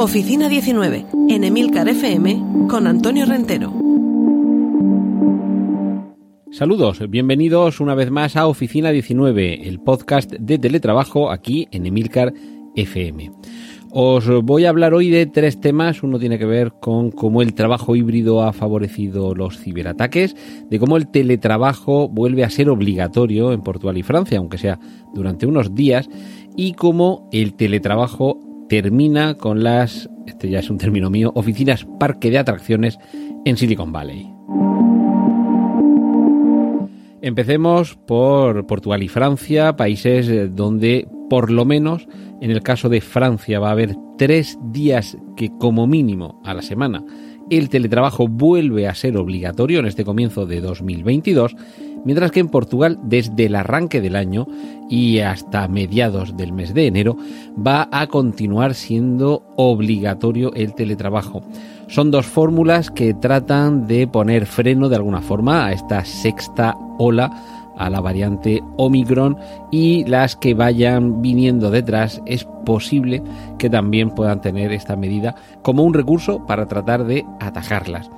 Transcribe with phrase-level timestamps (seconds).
[0.00, 3.72] Oficina 19, en Emilcar FM, con Antonio Rentero.
[6.52, 12.32] Saludos, bienvenidos una vez más a Oficina 19, el podcast de teletrabajo aquí en Emilcar
[12.76, 13.32] FM.
[13.90, 16.04] Os voy a hablar hoy de tres temas.
[16.04, 20.36] Uno tiene que ver con cómo el trabajo híbrido ha favorecido los ciberataques,
[20.70, 24.78] de cómo el teletrabajo vuelve a ser obligatorio en Portugal y Francia, aunque sea
[25.12, 26.08] durante unos días,
[26.56, 32.30] y cómo el teletrabajo termina con las, este ya es un término mío, oficinas parque
[32.30, 32.98] de atracciones
[33.44, 34.30] en Silicon Valley.
[37.20, 42.06] Empecemos por Portugal y Francia, países eh, donde por lo menos
[42.40, 46.62] en el caso de Francia va a haber tres días que como mínimo a la
[46.62, 47.04] semana
[47.50, 51.56] el teletrabajo vuelve a ser obligatorio en este comienzo de 2022
[52.04, 54.46] mientras que en Portugal desde el arranque del año
[54.88, 57.16] y hasta mediados del mes de enero
[57.54, 61.42] va a continuar siendo obligatorio el teletrabajo.
[61.88, 67.30] Son dos fórmulas que tratan de poner freno de alguna forma a esta sexta ola
[67.78, 69.38] a la variante Omicron
[69.70, 73.22] y las que vayan viniendo detrás es posible
[73.58, 78.10] que también puedan tener esta medida como un recurso para tratar de atajarlas.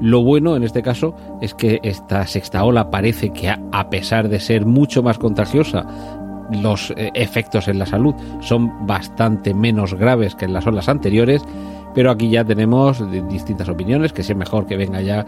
[0.00, 4.40] Lo bueno en este caso es que esta sexta ola parece que a pesar de
[4.40, 5.84] ser mucho más contagiosa,
[6.50, 11.42] los eh, efectos en la salud son bastante menos graves que en las olas anteriores,
[11.94, 15.24] pero aquí ya tenemos distintas opiniones, que si es mejor que venga ya,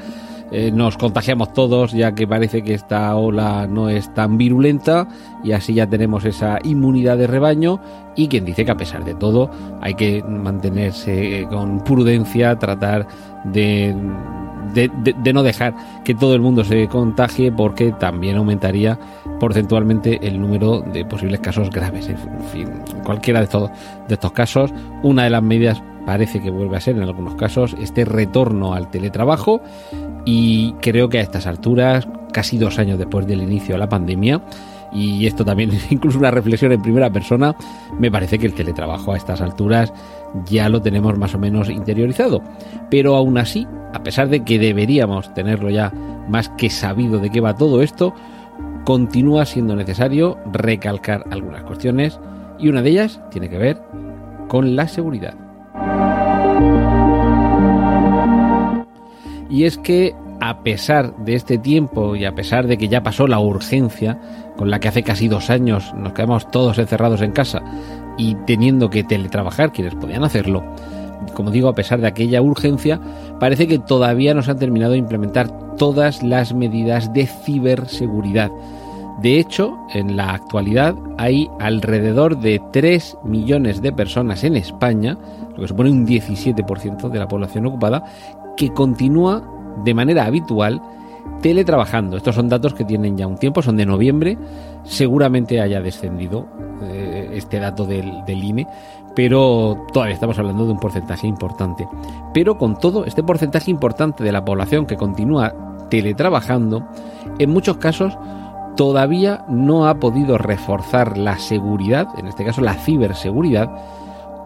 [0.53, 5.07] eh, nos contagiamos todos, ya que parece que esta ola no es tan virulenta
[5.45, 7.81] y así ya tenemos esa inmunidad de rebaño
[8.17, 9.49] y quien dice que a pesar de todo
[9.81, 13.07] hay que mantenerse con prudencia, tratar
[13.45, 13.95] de
[14.75, 18.99] de, no dejar que todo el mundo se contagie porque también aumentaría
[19.39, 22.09] porcentualmente el número de posibles casos graves.
[22.09, 22.17] En
[22.53, 22.69] fin,
[23.05, 23.47] cualquiera de,
[24.09, 24.73] de estos casos,
[25.03, 28.91] una de las medidas parece que vuelve a ser en algunos casos este retorno al
[28.91, 29.61] teletrabajo
[30.25, 34.41] y creo que a estas alturas, casi dos años después del inicio de la pandemia,
[34.93, 37.55] y esto también es incluso una reflexión en primera persona,
[37.99, 39.93] me parece que el teletrabajo a estas alturas
[40.47, 42.43] ya lo tenemos más o menos interiorizado.
[42.91, 45.93] Pero aún así, a pesar de que deberíamos tenerlo ya
[46.29, 48.15] más que sabido de qué va todo esto,
[48.85, 52.19] continúa siendo necesario recalcar algunas cuestiones
[52.59, 53.81] y una de ellas tiene que ver
[54.49, 55.35] con la seguridad.
[59.49, 63.27] Y es que a pesar de este tiempo y a pesar de que ya pasó
[63.27, 64.19] la urgencia
[64.57, 67.63] con la que hace casi dos años nos quedamos todos encerrados en casa
[68.17, 70.65] y teniendo que teletrabajar quienes podían hacerlo,
[71.35, 73.01] como digo, a pesar de aquella urgencia,
[73.39, 78.51] parece que todavía no se han terminado de implementar todas las medidas de ciberseguridad.
[79.21, 85.19] De hecho, en la actualidad hay alrededor de 3 millones de personas en España,
[85.51, 88.05] lo que supone un 17% de la población ocupada,
[88.57, 90.83] que continúa de manera habitual
[91.43, 92.17] teletrabajando.
[92.17, 94.39] Estos son datos que tienen ya un tiempo, son de noviembre,
[94.85, 96.47] seguramente haya descendido
[96.83, 98.67] eh, este dato del, del INE,
[99.15, 101.89] pero todavía estamos hablando de un porcentaje importante.
[102.35, 105.55] Pero con todo, este porcentaje importante de la población que continúa
[105.89, 106.87] teletrabajando,
[107.39, 108.17] en muchos casos
[108.77, 113.71] todavía no ha podido reforzar la seguridad, en este caso la ciberseguridad,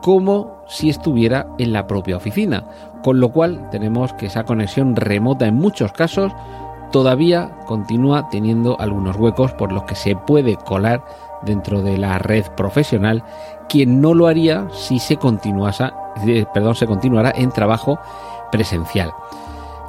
[0.05, 2.67] como si estuviera en la propia oficina.
[3.03, 6.31] Con lo cual tenemos que esa conexión remota en muchos casos
[6.93, 11.03] todavía continúa teniendo algunos huecos por los que se puede colar
[11.41, 13.25] dentro de la red profesional,
[13.71, 17.99] quien no lo haría si se eh, perdón, se continuara en trabajo
[18.53, 19.11] presencial.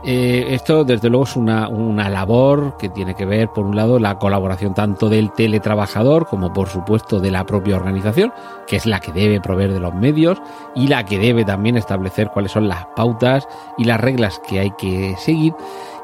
[0.07, 3.97] Eh, esto, desde luego, es una, una, labor que tiene que ver, por un lado,
[3.97, 8.31] la colaboración tanto del teletrabajador como, por supuesto, de la propia organización,
[8.67, 10.39] que es la que debe proveer de los medios
[10.75, 13.47] y la que debe también establecer cuáles son las pautas
[13.79, 15.55] y las reglas que hay que seguir.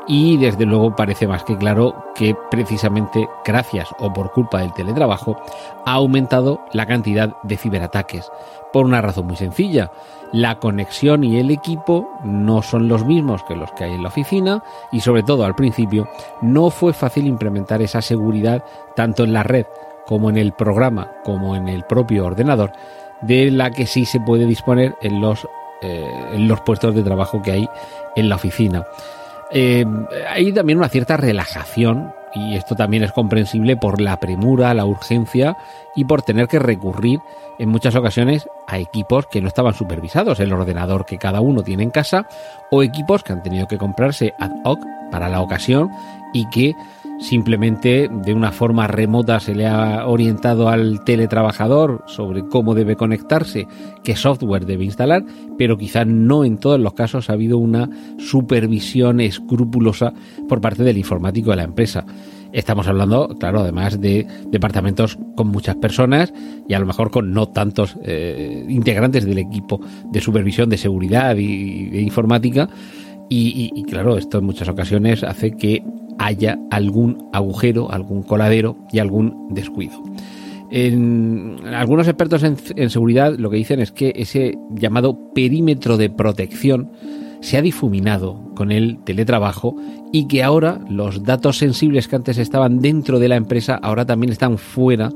[0.07, 5.37] Y desde luego parece más que claro que precisamente gracias o por culpa del teletrabajo
[5.85, 8.29] ha aumentado la cantidad de ciberataques.
[8.73, 9.91] Por una razón muy sencilla
[10.31, 14.09] la conexión y el equipo no son los mismos que los que hay en la
[14.09, 16.07] oficina y sobre todo al principio
[16.41, 18.63] no fue fácil implementar esa seguridad
[18.95, 19.65] tanto en la red
[20.05, 22.71] como en el programa como en el propio ordenador
[23.21, 25.47] de la que sí se puede disponer en los,
[25.81, 27.69] eh, en los puestos de trabajo que hay
[28.15, 28.85] en la oficina.
[29.53, 29.85] Eh,
[30.29, 35.57] hay también una cierta relajación y esto también es comprensible por la premura, la urgencia
[35.95, 37.19] y por tener que recurrir
[37.59, 41.83] en muchas ocasiones a equipos que no estaban supervisados, el ordenador que cada uno tiene
[41.83, 42.27] en casa
[42.69, 44.79] o equipos que han tenido que comprarse ad hoc
[45.11, 45.91] para la ocasión
[46.33, 46.73] y que
[47.21, 53.67] simplemente de una forma remota se le ha orientado al teletrabajador sobre cómo debe conectarse,
[54.03, 55.23] qué software debe instalar,
[55.57, 60.13] pero quizá no en todos los casos ha habido una supervisión escrupulosa
[60.49, 62.05] por parte del informático de la empresa.
[62.53, 66.33] Estamos hablando, claro, además de departamentos con muchas personas
[66.67, 69.79] y a lo mejor con no tantos eh, integrantes del equipo
[70.11, 72.67] de supervisión de seguridad y de informática.
[73.29, 75.81] y, claro, esto en muchas ocasiones hace que
[76.19, 80.01] haya algún agujero, algún coladero y algún descuido.
[80.71, 86.91] En, algunos expertos en, seguridad lo que dicen es que ese llamado perímetro de protección
[87.41, 89.75] se ha difuminado con el teletrabajo
[90.13, 94.31] y que ahora los datos sensibles que antes estaban dentro de la empresa ahora también
[94.31, 95.09] están fuera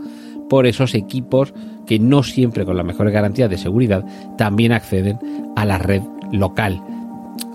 [0.50, 1.54] por esos equipos
[1.86, 4.06] que no siempre con las mejores garantías de seguridad
[4.38, 5.20] también acceden
[5.56, 6.02] a la red
[6.32, 6.82] local,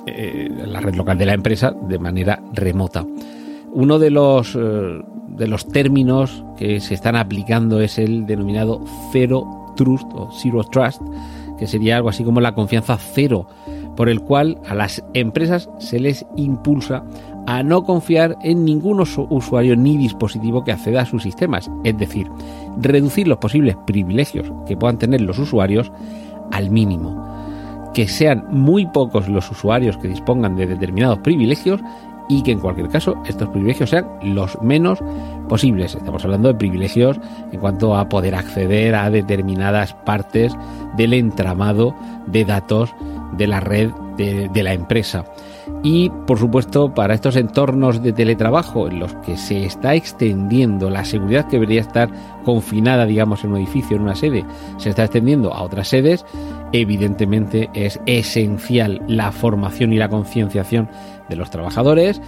[0.07, 3.07] eh, la red local de la empresa de manera remota.
[3.73, 9.73] Uno de los, eh, de los términos que se están aplicando es el denominado Zero
[9.77, 11.01] Trust o Zero Trust,
[11.59, 13.47] que sería algo así como la confianza cero,
[13.97, 17.05] por el cual a las empresas se les impulsa
[17.47, 22.27] a no confiar en ningún usuario ni dispositivo que acceda a sus sistemas, es decir,
[22.81, 25.93] reducir los posibles privilegios que puedan tener los usuarios
[26.51, 27.40] al mínimo.
[27.95, 31.81] Que sean muy pocos los usuarios que dispongan de determinados privilegios
[32.31, 35.01] y que en cualquier caso estos privilegios sean los menos
[35.49, 35.97] posibles.
[35.97, 37.19] Estamos hablando de privilegios
[37.51, 40.57] en cuanto a poder acceder a determinadas partes
[40.97, 41.95] del entramado
[42.27, 42.95] de datos
[43.37, 45.25] de la red de, la empresa.
[45.83, 51.07] Y por supuesto, para estos entornos de teletrabajo en los que se está extendiendo la
[51.07, 52.11] seguridad que debería estar
[52.45, 54.45] confinada, digamos, en un edificio, en una sede,
[54.77, 56.27] se está extendiendo a otras sedes,
[56.73, 60.89] evidentemente es esencial la formación y la concienciación
[61.31, 62.21] de los trabajadores.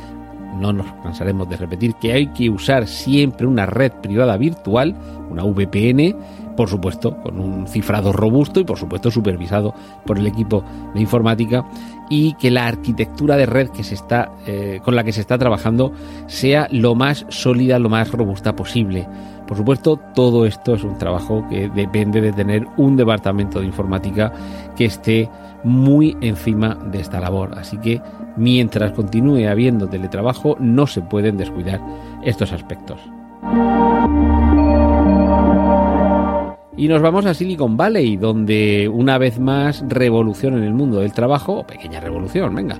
[0.59, 4.95] No nos cansaremos de repetir que hay que usar siempre una red privada virtual,
[5.31, 6.17] una VPN,
[6.57, 9.75] por supuesto, con un cifrado robusto y por supuesto supervisado
[10.07, 10.65] por el equipo
[10.95, 11.65] de informática
[12.11, 15.39] y que la arquitectura de red que se está, eh, con la que se está
[15.39, 15.93] trabajando
[16.27, 19.09] sea lo más sólida, lo más robusta posible.
[19.47, 24.33] Por supuesto, todo esto es un trabajo que depende de tener un departamento de informática
[24.77, 25.29] que esté
[25.65, 27.59] muy encima de esta labor.
[27.59, 28.01] Así que
[28.37, 31.81] mientras continúe habiendo teletrabajo, no se pueden descuidar
[32.25, 33.01] estos aspectos.
[36.77, 41.13] Y nos vamos a Silicon Valley, donde una vez más revolución en el mundo del
[41.13, 42.79] trabajo, o pequeña revolución, venga,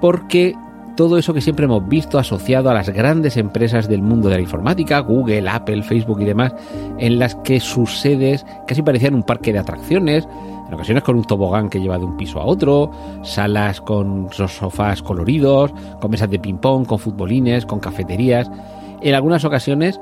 [0.00, 0.54] porque
[0.94, 4.42] todo eso que siempre hemos visto asociado a las grandes empresas del mundo de la
[4.42, 6.54] informática, Google, Apple, Facebook y demás,
[6.98, 10.28] en las que sus sedes casi parecían un parque de atracciones,
[10.68, 12.90] en ocasiones con un tobogán que lleva de un piso a otro,
[13.22, 18.50] salas con sofás coloridos, con mesas de ping-pong, con futbolines, con cafeterías.
[19.00, 19.98] En algunas ocasiones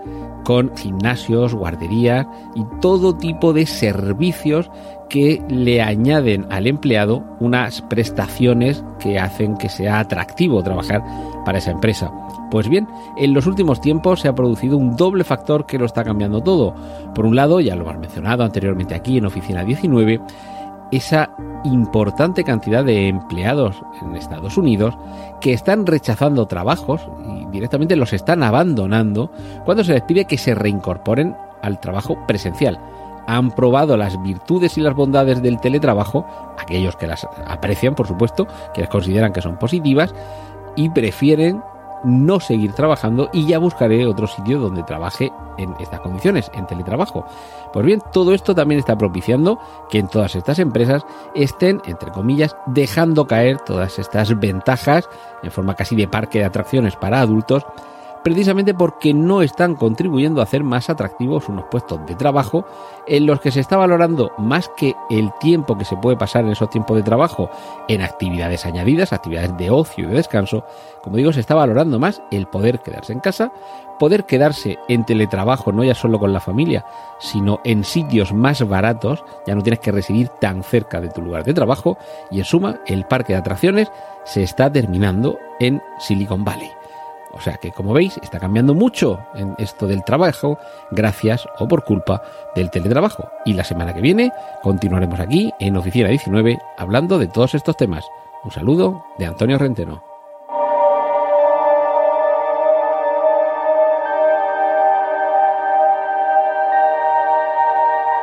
[0.48, 4.70] con gimnasios, guarderías y todo tipo de servicios
[5.10, 11.04] que le añaden al empleado unas prestaciones que hacen que sea atractivo trabajar
[11.44, 12.11] para esa empresa.
[12.50, 16.02] Pues bien, en los últimos tiempos se ha producido un doble factor que lo está
[16.02, 16.75] cambiando todo.
[17.14, 20.18] Por un lado, ya lo hemos mencionado anteriormente aquí en Oficina 19,
[20.90, 21.30] esa
[21.64, 24.97] importante cantidad de empleados en Estados Unidos
[25.40, 29.30] que están rechazando trabajos y directamente los están abandonando
[29.64, 32.78] cuando se les pide que se reincorporen al trabajo presencial.
[33.26, 36.26] Han probado las virtudes y las bondades del teletrabajo,
[36.59, 40.14] aquellos que las aprecian, por supuesto, que les consideran que son positivas,
[40.76, 41.62] y prefieren
[42.05, 47.25] no seguir trabajando y ya buscaré otro sitio donde trabaje en estas condiciones, en teletrabajo.
[47.73, 49.59] Pues bien, todo esto también está propiciando
[49.90, 55.09] que en todas estas empresas estén, entre comillas, dejando caer todas estas ventajas
[55.43, 57.64] en forma casi de parque de atracciones para adultos
[58.22, 62.64] precisamente porque no están contribuyendo a hacer más atractivos unos puestos de trabajo
[63.06, 66.50] en los que se está valorando más que el tiempo que se puede pasar en
[66.50, 67.50] esos tiempos de trabajo
[67.88, 70.64] en actividades añadidas, actividades de ocio y de descanso,
[71.02, 73.52] como digo, se está valorando más el poder quedarse en casa,
[73.98, 76.84] poder quedarse en teletrabajo no ya solo con la familia,
[77.18, 81.44] sino en sitios más baratos, ya no tienes que residir tan cerca de tu lugar
[81.44, 81.98] de trabajo.
[82.30, 83.90] Y en suma el parque de atracciones
[84.25, 86.77] se está terminando en Silicon Valley.
[87.32, 90.58] O sea que, como veis, está cambiando mucho en esto del trabajo
[90.90, 92.23] gracias o por culpa
[92.54, 93.28] del teletrabajo.
[93.44, 94.32] Y la semana que viene
[94.62, 98.04] continuaremos aquí en Oficina 19 hablando de todos estos temas.
[98.44, 100.02] Un saludo de Antonio Renteno.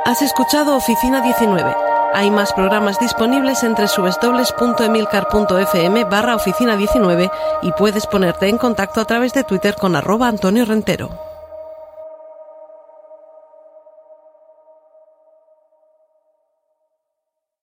[0.05, 1.84] Has escuchado Oficina 19.
[2.15, 7.29] Hay más programas disponibles entre www.emilcar.fm barra oficina 19
[7.61, 11.09] y puedes ponerte en contacto a través de Twitter con arroba Antonio Rentero.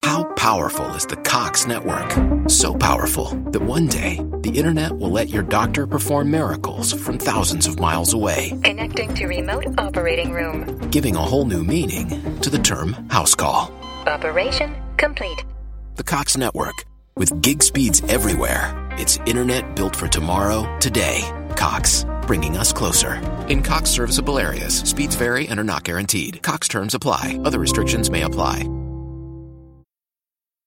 [0.04, 2.10] How powerful is the Cox network?
[2.48, 7.66] So powerful that one day the internet will let your doctor perform miracles from thousands
[7.66, 10.78] of miles away, Connecting to remote operating room.
[10.90, 12.08] giving a whole new meaning
[12.40, 13.70] to the term house call.
[14.06, 15.44] Operation complete.
[15.96, 16.74] The Cox network,
[17.16, 21.20] with gig speeds everywhere, it's internet built for tomorrow, today.
[21.56, 23.14] Cox, bringing us closer.
[23.48, 26.42] In Cox serviceable areas, speeds vary and are not guaranteed.
[26.42, 28.68] Cox terms apply, other restrictions may apply.